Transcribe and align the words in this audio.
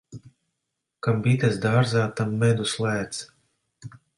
Kam 1.07 1.21
bites 1.27 1.59
dārzā, 1.67 2.07
tam 2.21 2.35
medus 2.45 2.77
lēts. 2.87 3.21